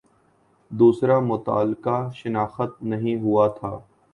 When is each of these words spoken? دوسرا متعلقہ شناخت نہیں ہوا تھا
دوسرا 0.71 1.19
متعلقہ 1.21 1.97
شناخت 2.15 2.81
نہیں 2.83 3.21
ہوا 3.21 3.47
تھا 3.59 3.77